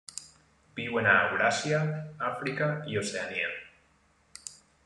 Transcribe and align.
Viuen 0.79 1.09
a 1.11 1.17
Euràsia, 1.25 1.83
Àfrica 2.31 2.73
i 2.95 3.01
Oceania. 3.05 3.55